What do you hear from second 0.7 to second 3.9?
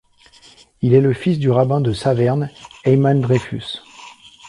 Il est le fils du rabbin de Saverne, Heymann Dreyfuss.